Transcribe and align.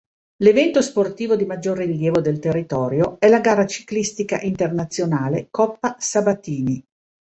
L'evento 0.37 0.81
sportivo 0.81 1.35
di 1.35 1.45
maggior 1.45 1.77
rilievo 1.77 2.21
del 2.21 2.39
territorio 2.39 3.17
è 3.19 3.29
la 3.29 3.39
gara 3.39 3.67
ciclistica 3.67 4.41
Internazionale 4.41 5.49
Coppa 5.51 5.95
Sabatini. 5.99 6.83